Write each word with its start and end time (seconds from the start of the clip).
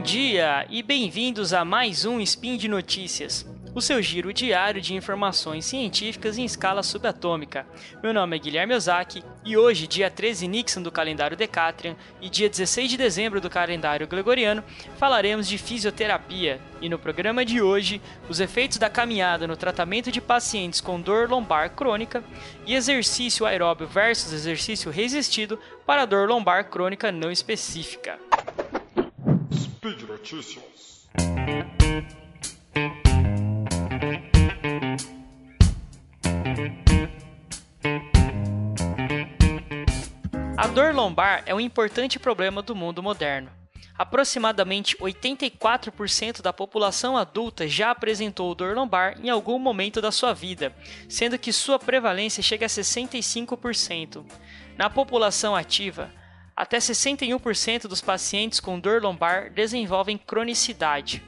dia 0.00 0.64
e 0.70 0.80
bem-vindos 0.82 1.52
a 1.52 1.64
mais 1.64 2.04
um 2.04 2.20
Spin 2.20 2.56
de 2.56 2.68
Notícias, 2.68 3.44
o 3.74 3.80
seu 3.80 4.00
giro 4.00 4.32
diário 4.32 4.80
de 4.80 4.94
informações 4.94 5.64
científicas 5.64 6.38
em 6.38 6.44
escala 6.44 6.84
subatômica. 6.84 7.66
Meu 8.00 8.14
nome 8.14 8.36
é 8.36 8.38
Guilherme 8.38 8.74
Ozaki 8.74 9.24
e 9.44 9.56
hoje, 9.56 9.88
dia 9.88 10.08
13 10.08 10.46
Nixon 10.46 10.82
do 10.82 10.92
calendário 10.92 11.36
Decatrian 11.36 11.96
e 12.20 12.28
dia 12.28 12.48
16 12.48 12.90
de 12.90 12.96
dezembro 12.96 13.40
do 13.40 13.50
calendário 13.50 14.06
Gregoriano, 14.06 14.62
falaremos 14.98 15.48
de 15.48 15.58
fisioterapia. 15.58 16.60
E 16.80 16.88
no 16.88 16.98
programa 16.98 17.44
de 17.44 17.60
hoje, 17.60 18.00
os 18.28 18.38
efeitos 18.38 18.78
da 18.78 18.88
caminhada 18.88 19.48
no 19.48 19.56
tratamento 19.56 20.12
de 20.12 20.20
pacientes 20.20 20.80
com 20.80 21.00
dor 21.00 21.28
lombar 21.28 21.70
crônica 21.70 22.22
e 22.64 22.74
exercício 22.74 23.44
aeróbio 23.44 23.88
versus 23.88 24.32
exercício 24.32 24.92
resistido 24.92 25.58
para 25.84 26.04
dor 26.04 26.28
lombar 26.28 26.70
crônica 26.70 27.10
não 27.10 27.32
específica. 27.32 28.27
Notícias. 30.18 31.08
A 40.56 40.66
dor 40.66 40.92
lombar 40.92 41.44
é 41.46 41.54
um 41.54 41.60
importante 41.60 42.18
problema 42.18 42.60
do 42.60 42.74
mundo 42.74 43.00
moderno. 43.00 43.48
Aproximadamente 43.96 44.96
84% 44.96 46.42
da 46.42 46.52
população 46.52 47.16
adulta 47.16 47.68
já 47.68 47.92
apresentou 47.92 48.54
dor 48.56 48.74
lombar 48.74 49.16
em 49.22 49.30
algum 49.30 49.58
momento 49.58 50.00
da 50.00 50.10
sua 50.10 50.34
vida, 50.34 50.74
sendo 51.08 51.38
que 51.38 51.52
sua 51.52 51.78
prevalência 51.78 52.42
chega 52.42 52.66
a 52.66 52.68
65%. 52.68 54.24
Na 54.76 54.90
população 54.90 55.54
ativa, 55.54 56.12
até 56.58 56.78
61% 56.78 57.82
dos 57.82 58.00
pacientes 58.00 58.58
com 58.58 58.80
dor 58.80 59.00
lombar 59.00 59.48
desenvolvem 59.48 60.18
cronicidade. 60.18 61.22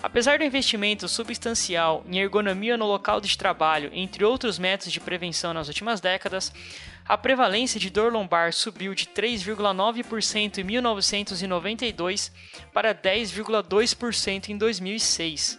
Apesar 0.00 0.38
do 0.38 0.44
investimento 0.44 1.08
substancial 1.08 2.04
em 2.08 2.20
ergonomia 2.20 2.76
no 2.76 2.86
local 2.86 3.20
de 3.20 3.36
trabalho, 3.36 3.90
entre 3.92 4.24
outros 4.24 4.56
métodos 4.56 4.92
de 4.92 5.00
prevenção 5.00 5.52
nas 5.52 5.66
últimas 5.66 6.00
décadas, 6.00 6.52
a 7.04 7.18
prevalência 7.18 7.80
de 7.80 7.90
dor 7.90 8.12
lombar 8.12 8.52
subiu 8.52 8.94
de 8.94 9.06
3,9% 9.06 10.58
em 10.58 10.62
1992 10.62 12.30
para 12.72 12.94
10,2% 12.94 14.50
em 14.50 14.56
2006. 14.56 15.58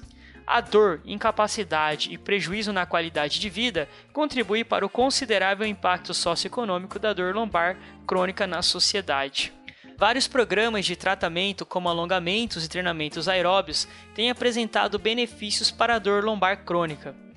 A 0.52 0.62
dor, 0.62 1.00
incapacidade 1.06 2.12
e 2.12 2.18
prejuízo 2.18 2.74
na 2.74 2.84
qualidade 2.84 3.40
de 3.40 3.48
vida 3.52 3.88
contribuem 4.12 4.66
para 4.66 4.84
o 4.84 4.90
considerável 4.90 5.68
impacto 5.68 6.12
socioeconômico 6.12 6.98
da 6.98 7.14
dor 7.14 7.36
lombar 7.36 7.78
crônica 8.08 8.48
na 8.48 8.64
sociedade. 8.64 9.54
Vários 9.96 10.28
programas 10.28 10.88
de 10.88 10.96
tratamento, 10.96 11.68
como 11.68 11.88
alongamentos 11.88 12.66
e 12.66 12.68
treinamentos 12.68 13.28
aeróbios, 13.28 13.88
têm 14.16 14.32
apresentado 14.32 14.98
benefícios 14.98 15.70
para 15.70 15.94
a 15.94 16.00
dor 16.00 16.24
lombar 16.24 16.66
crônica. 16.66 17.29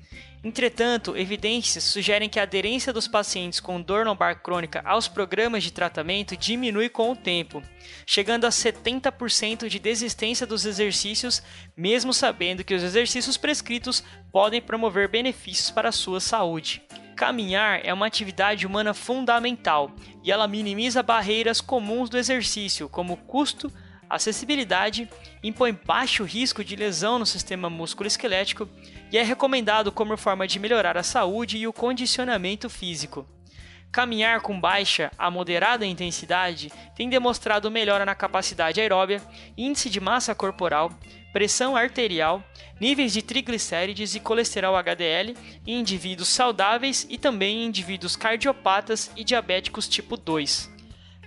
Entretanto, 0.43 1.15
evidências 1.15 1.85
sugerem 1.85 2.27
que 2.27 2.37
a 2.37 2.43
aderência 2.43 2.91
dos 2.91 3.07
pacientes 3.07 3.61
com 3.61 3.81
dor 3.81 4.05
lombar 4.05 4.41
crônica 4.41 4.81
aos 4.83 5.07
programas 5.07 5.63
de 5.63 5.71
tratamento 5.71 6.35
diminui 6.35 6.89
com 6.89 7.11
o 7.11 7.15
tempo, 7.15 7.63
chegando 8.05 8.45
a 8.45 8.49
70% 8.49 9.69
de 9.69 9.79
desistência 9.79 10.45
dos 10.45 10.65
exercícios, 10.65 11.41
mesmo 11.77 12.13
sabendo 12.13 12.61
que 12.61 12.73
os 12.73 12.83
exercícios 12.83 13.37
prescritos 13.37 14.03
podem 14.33 14.61
promover 14.61 15.07
benefícios 15.07 15.71
para 15.71 15.87
a 15.87 15.93
sua 15.93 16.19
saúde. 16.19 16.81
Caminhar 17.15 17.79
é 17.81 17.93
uma 17.93 18.07
atividade 18.07 18.67
humana 18.67 18.93
fundamental 18.93 19.91
e 20.21 20.29
ela 20.29 20.47
minimiza 20.47 21.01
barreiras 21.01 21.61
comuns 21.61 22.09
do 22.09 22.17
exercício, 22.17 22.89
como 22.89 23.15
custo, 23.15 23.71
acessibilidade, 24.09 25.09
impõe 25.43 25.77
baixo 25.85 26.23
risco 26.23 26.63
de 26.63 26.75
lesão 26.75 27.19
no 27.19 27.25
sistema 27.25 27.69
músculo-esquelético 27.69 28.67
e 29.11 29.17
é 29.17 29.23
recomendado 29.23 29.91
como 29.91 30.17
forma 30.17 30.47
de 30.47 30.59
melhorar 30.59 30.97
a 30.97 31.03
saúde 31.03 31.57
e 31.57 31.67
o 31.67 31.73
condicionamento 31.73 32.69
físico. 32.69 33.27
Caminhar 33.91 34.41
com 34.41 34.59
baixa 34.59 35.11
a 35.19 35.29
moderada 35.29 35.85
intensidade 35.85 36.71
tem 36.95 37.07
demonstrado 37.07 37.69
melhora 37.69 38.03
na 38.03 38.15
capacidade 38.15 38.81
aeróbia, 38.81 39.21
índice 39.55 39.87
de 39.87 39.99
massa 39.99 40.33
corporal, 40.33 40.91
pressão 41.31 41.75
arterial, 41.75 42.43
níveis 42.81 43.13
de 43.13 43.21
triglicérides 43.21 44.15
e 44.15 44.19
colesterol 44.19 44.75
HDL 44.75 45.37
em 45.67 45.79
indivíduos 45.79 46.29
saudáveis 46.29 47.05
e 47.07 47.19
também 47.19 47.57
em 47.57 47.67
indivíduos 47.67 48.15
cardiopatas 48.15 49.11
e 49.15 49.23
diabéticos 49.23 49.87
tipo 49.87 50.17
2. 50.17 50.72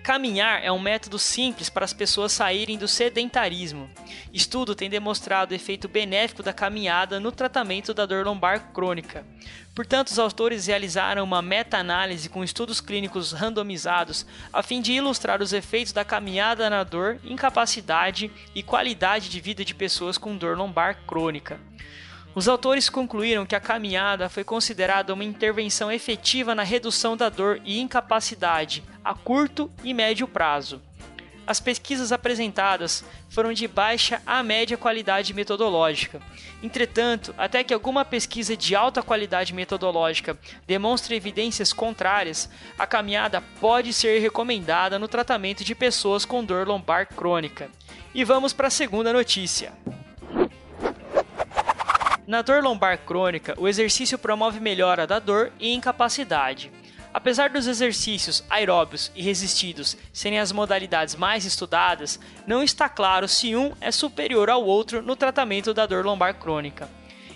Caminhar 0.06 0.62
é 0.62 0.70
um 0.70 0.78
método 0.78 1.18
simples 1.18 1.68
para 1.68 1.84
as 1.84 1.92
pessoas 1.92 2.30
saírem 2.30 2.78
do 2.78 2.86
sedentarismo. 2.86 3.90
Estudo 4.32 4.72
tem 4.72 4.88
demonstrado 4.88 5.50
o 5.50 5.54
efeito 5.56 5.88
benéfico 5.88 6.44
da 6.44 6.52
caminhada 6.52 7.18
no 7.18 7.32
tratamento 7.32 7.92
da 7.92 8.06
dor 8.06 8.24
lombar 8.24 8.72
crônica. 8.72 9.26
Portanto, 9.74 10.06
os 10.06 10.18
autores 10.20 10.68
realizaram 10.68 11.24
uma 11.24 11.42
meta-análise 11.42 12.28
com 12.28 12.44
estudos 12.44 12.80
clínicos 12.80 13.32
randomizados 13.32 14.24
a 14.52 14.62
fim 14.62 14.80
de 14.80 14.92
ilustrar 14.92 15.42
os 15.42 15.52
efeitos 15.52 15.92
da 15.92 16.04
caminhada 16.04 16.70
na 16.70 16.84
dor, 16.84 17.18
incapacidade 17.24 18.30
e 18.54 18.62
qualidade 18.62 19.28
de 19.28 19.40
vida 19.40 19.64
de 19.64 19.74
pessoas 19.74 20.16
com 20.16 20.36
dor 20.36 20.56
lombar 20.56 21.04
crônica. 21.04 21.58
Os 22.36 22.48
autores 22.48 22.90
concluíram 22.90 23.46
que 23.46 23.54
a 23.54 23.60
caminhada 23.60 24.28
foi 24.28 24.44
considerada 24.44 25.14
uma 25.14 25.24
intervenção 25.24 25.90
efetiva 25.90 26.54
na 26.54 26.62
redução 26.62 27.16
da 27.16 27.30
dor 27.30 27.62
e 27.64 27.80
incapacidade 27.80 28.84
a 29.02 29.14
curto 29.14 29.70
e 29.82 29.94
médio 29.94 30.28
prazo. 30.28 30.82
As 31.46 31.60
pesquisas 31.60 32.12
apresentadas 32.12 33.02
foram 33.30 33.54
de 33.54 33.66
baixa 33.66 34.20
a 34.26 34.42
média 34.42 34.76
qualidade 34.76 35.32
metodológica. 35.32 36.20
Entretanto, 36.62 37.34
até 37.38 37.64
que 37.64 37.72
alguma 37.72 38.04
pesquisa 38.04 38.54
de 38.54 38.76
alta 38.76 39.02
qualidade 39.02 39.54
metodológica 39.54 40.38
demonstre 40.66 41.16
evidências 41.16 41.72
contrárias, 41.72 42.50
a 42.78 42.86
caminhada 42.86 43.42
pode 43.62 43.94
ser 43.94 44.18
recomendada 44.18 44.98
no 44.98 45.08
tratamento 45.08 45.64
de 45.64 45.74
pessoas 45.74 46.26
com 46.26 46.44
dor 46.44 46.68
lombar 46.68 47.06
crônica. 47.06 47.70
E 48.14 48.24
vamos 48.24 48.52
para 48.52 48.66
a 48.66 48.70
segunda 48.70 49.10
notícia. 49.10 49.72
Na 52.26 52.42
dor 52.42 52.60
lombar 52.60 52.98
crônica, 52.98 53.54
o 53.56 53.68
exercício 53.68 54.18
promove 54.18 54.58
melhora 54.58 55.06
da 55.06 55.20
dor 55.20 55.52
e 55.60 55.72
incapacidade. 55.72 56.72
Apesar 57.14 57.50
dos 57.50 57.68
exercícios 57.68 58.42
aeróbios 58.50 59.12
e 59.14 59.22
resistidos 59.22 59.96
serem 60.12 60.40
as 60.40 60.50
modalidades 60.50 61.14
mais 61.14 61.44
estudadas, 61.44 62.18
não 62.44 62.64
está 62.64 62.88
claro 62.88 63.28
se 63.28 63.54
um 63.54 63.72
é 63.80 63.92
superior 63.92 64.50
ao 64.50 64.64
outro 64.64 65.00
no 65.00 65.14
tratamento 65.14 65.72
da 65.72 65.86
dor 65.86 66.04
lombar 66.04 66.34
crônica. 66.34 66.90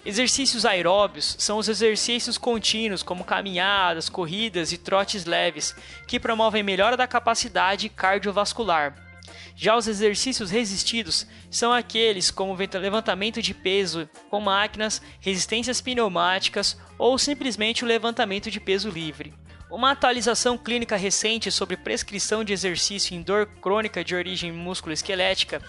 Exercícios 0.05 0.67
aeróbios 0.67 1.37
são 1.39 1.59
os 1.59 1.69
exercícios 1.69 2.37
contínuos, 2.37 3.05
como 3.05 3.22
caminhadas, 3.22 4.09
corridas 4.09 4.72
e 4.72 4.78
trotes 4.78 5.25
leves, 5.25 5.72
que 6.09 6.19
promovem 6.19 6.65
melhora 6.65 6.97
da 6.97 7.07
capacidade 7.07 7.89
cardiovascular. 7.89 9.09
Já 9.54 9.76
os 9.76 9.86
exercícios 9.86 10.50
resistidos 10.50 11.26
são 11.50 11.72
aqueles 11.72 12.30
como 12.30 12.54
levantamento 12.54 13.42
de 13.42 13.54
peso 13.54 14.08
com 14.28 14.41
máquinas, 14.41 15.02
resistências 15.20 15.80
pneumáticas 15.80 16.76
ou 16.98 17.18
simplesmente 17.18 17.84
o 17.84 17.86
levantamento 17.86 18.50
de 18.50 18.60
peso 18.60 18.88
livre. 18.88 19.34
Uma 19.70 19.92
atualização 19.92 20.58
clínica 20.58 20.96
recente 20.96 21.48
sobre 21.52 21.76
prescrição 21.76 22.42
de 22.42 22.52
exercício 22.52 23.14
em 23.14 23.22
dor 23.22 23.46
crônica 23.60 24.02
de 24.02 24.16
origem 24.16 24.50
musculoesquelética 24.50 25.62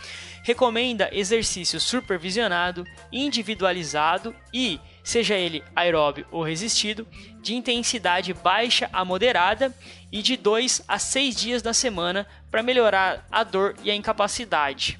recomenda 0.44 1.08
exercício 1.12 1.80
supervisionado, 1.80 2.84
individualizado 3.12 4.36
e, 4.52 4.80
seja 5.04 5.36
ele 5.36 5.64
aeróbio 5.76 6.26
ou 6.32 6.44
resistido, 6.44 7.08
de 7.42 7.56
intensidade 7.56 8.34
baixa 8.34 8.90
a 8.94 9.04
moderada 9.04 9.76
e 10.12 10.22
de 10.22 10.38
2 10.38 10.84
a 10.88 11.00
6 11.00 11.36
dias 11.36 11.62
da 11.62 11.74
semana 11.74 12.28
para 12.50 12.64
melhorar 12.64 13.28
a 13.32 13.44
dor 13.44 13.76
e 13.84 13.90
a 13.90 13.96
incapacidade. 13.96 14.98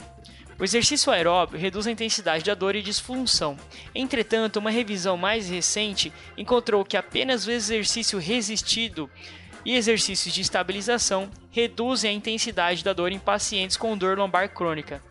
O 0.62 0.64
exercício 0.64 1.12
aeróbio 1.12 1.60
reduz 1.60 1.88
a 1.88 1.92
intensidade 1.92 2.44
da 2.44 2.54
dor 2.54 2.76
e 2.76 2.84
disfunção. 2.84 3.58
Entretanto, 3.96 4.58
uma 4.58 4.70
revisão 4.70 5.18
mais 5.18 5.50
recente 5.50 6.14
encontrou 6.38 6.86
que 6.86 6.96
apenas 6.96 7.48
o 7.48 7.52
exercício 7.52 8.20
resistido 8.20 9.10
e 9.66 9.76
exercícios 9.76 10.34
de 10.34 10.42
estabilização 10.42 11.30
reduzem 11.50 12.12
a 12.12 12.14
intensidade 12.14 12.84
da 12.84 12.94
dor 12.94 13.12
em 13.12 13.18
pacientes 13.18 13.76
com 13.76 13.98
dor 13.98 14.18
lombar 14.18 14.50
crônica. 14.50 15.02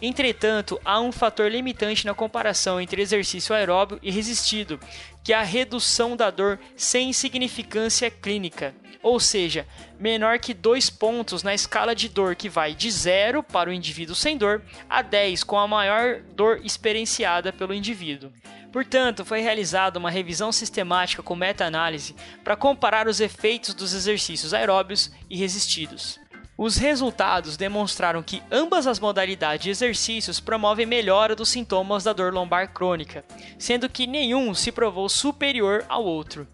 Entretanto, 0.00 0.80
há 0.84 1.00
um 1.00 1.10
fator 1.10 1.50
limitante 1.50 2.06
na 2.06 2.14
comparação 2.14 2.80
entre 2.80 3.02
exercício 3.02 3.54
aeróbio 3.54 3.98
e 4.00 4.10
resistido, 4.10 4.78
que 5.24 5.32
é 5.32 5.36
a 5.36 5.42
redução 5.42 6.16
da 6.16 6.30
dor 6.30 6.58
sem 6.76 7.12
significância 7.12 8.08
clínica, 8.08 8.74
ou 9.02 9.18
seja, 9.18 9.66
menor 9.98 10.38
que 10.38 10.54
dois 10.54 10.88
pontos 10.88 11.42
na 11.42 11.52
escala 11.52 11.94
de 11.94 12.08
dor 12.08 12.36
que 12.36 12.48
vai 12.48 12.74
de 12.74 12.90
0 12.90 13.42
para 13.42 13.70
o 13.70 13.72
indivíduo 13.72 14.14
sem 14.14 14.36
dor 14.36 14.62
a 14.88 15.02
10 15.02 15.42
com 15.42 15.58
a 15.58 15.66
maior 15.66 16.20
dor 16.34 16.60
experienciada 16.64 17.52
pelo 17.52 17.74
indivíduo. 17.74 18.32
Portanto, 18.72 19.24
foi 19.24 19.40
realizada 19.40 19.98
uma 19.98 20.10
revisão 20.10 20.52
sistemática 20.52 21.22
com 21.22 21.34
meta-análise 21.34 22.14
para 22.44 22.56
comparar 22.56 23.08
os 23.08 23.20
efeitos 23.20 23.74
dos 23.74 23.94
exercícios 23.94 24.54
aeróbios 24.54 25.10
e 25.28 25.36
resistidos. 25.36 26.20
Os 26.60 26.76
resultados 26.76 27.56
demonstraram 27.56 28.20
que 28.20 28.42
ambas 28.50 28.88
as 28.88 28.98
modalidades 28.98 29.62
de 29.62 29.70
exercícios 29.70 30.40
promovem 30.40 30.84
melhora 30.84 31.36
dos 31.36 31.50
sintomas 31.50 32.02
da 32.02 32.12
dor 32.12 32.34
lombar 32.34 32.72
crônica, 32.72 33.24
sendo 33.56 33.88
que 33.88 34.08
nenhum 34.08 34.52
se 34.52 34.72
provou 34.72 35.08
superior 35.08 35.84
ao 35.88 36.04
outro. 36.04 36.48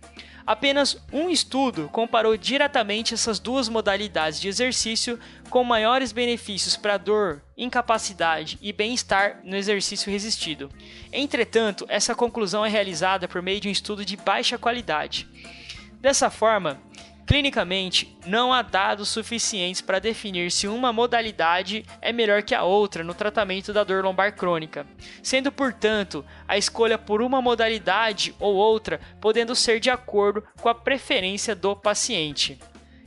Apenas 0.46 1.02
um 1.10 1.30
estudo 1.30 1.88
comparou 1.90 2.36
diretamente 2.36 3.14
essas 3.14 3.38
duas 3.38 3.66
modalidades 3.66 4.38
de 4.38 4.46
exercício 4.46 5.18
com 5.48 5.64
maiores 5.64 6.12
benefícios 6.12 6.76
para 6.76 6.98
dor, 6.98 7.42
incapacidade 7.56 8.58
e 8.60 8.74
bem-estar 8.74 9.40
no 9.42 9.56
exercício 9.56 10.12
resistido. 10.12 10.70
Entretanto, 11.10 11.86
essa 11.88 12.14
conclusão 12.14 12.62
é 12.62 12.68
realizada 12.68 13.26
por 13.26 13.40
meio 13.40 13.58
de 13.58 13.68
um 13.68 13.72
estudo 13.72 14.04
de 14.04 14.18
baixa 14.18 14.58
qualidade. 14.58 15.26
Dessa 15.98 16.28
forma, 16.28 16.78
Clinicamente, 17.26 18.16
não 18.26 18.52
há 18.52 18.60
dados 18.60 19.08
suficientes 19.08 19.80
para 19.80 19.98
definir 19.98 20.50
se 20.50 20.68
uma 20.68 20.92
modalidade 20.92 21.84
é 22.02 22.12
melhor 22.12 22.42
que 22.42 22.54
a 22.54 22.62
outra 22.62 23.02
no 23.02 23.14
tratamento 23.14 23.72
da 23.72 23.82
dor 23.82 24.04
lombar 24.04 24.36
crônica, 24.36 24.86
sendo, 25.22 25.50
portanto, 25.50 26.24
a 26.46 26.58
escolha 26.58 26.98
por 26.98 27.22
uma 27.22 27.40
modalidade 27.40 28.34
ou 28.38 28.54
outra 28.54 29.00
podendo 29.20 29.54
ser 29.54 29.80
de 29.80 29.88
acordo 29.88 30.44
com 30.60 30.68
a 30.68 30.74
preferência 30.74 31.54
do 31.54 31.74
paciente. 31.74 32.58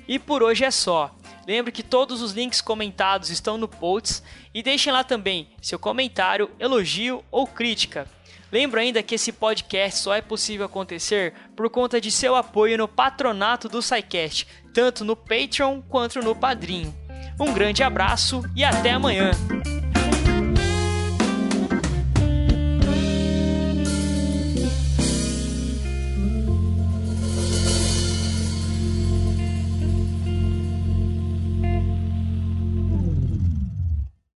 E 0.08 0.18
por 0.18 0.42
hoje 0.42 0.66
é 0.66 0.72
só. 0.72 1.14
Lembre 1.46 1.72
que 1.72 1.84
todos 1.84 2.22
os 2.22 2.31
links 2.31 2.60
comentados 2.60 3.30
estão 3.30 3.58
no 3.58 3.68
post 3.68 4.24
e 4.54 4.64
deixem 4.64 4.92
lá 4.92 5.04
também 5.04 5.50
seu 5.62 5.78
comentário, 5.78 6.50
elogio 6.60 7.24
ou 7.30 7.46
crítica. 7.46 8.08
Lembro 8.52 8.80
ainda 8.80 9.04
que 9.04 9.16
esse 9.16 9.32
podcast 9.32 10.02
só 10.02 10.14
é 10.14 10.22
possível 10.22 10.66
acontecer 10.66 11.34
por 11.56 11.70
conta 11.70 12.00
de 12.00 12.10
seu 12.12 12.36
apoio 12.36 12.78
no 12.78 12.88
patronato 12.88 13.68
do 13.68 13.82
SciCast, 13.82 14.48
tanto 14.74 15.04
no 15.04 15.16
Patreon 15.16 15.82
quanto 15.82 16.20
no 16.20 16.36
Padrinho. 16.36 16.96
Um 17.40 17.54
grande 17.54 17.84
abraço 17.84 18.44
e 18.56 18.64
até 18.64 18.92
amanhã! 18.92 19.32